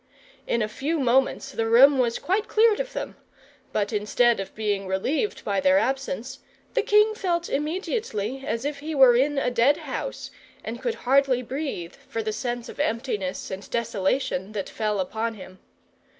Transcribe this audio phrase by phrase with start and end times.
[0.47, 3.17] In a few moments, the room was quite cleared of them;
[3.71, 6.39] but instead of being relieved by their absence,
[6.73, 10.31] the king felt immediately as if he were in a dead house,
[10.63, 15.59] and could hardly breathe for the sense of emptiness and desolation that fell upon him.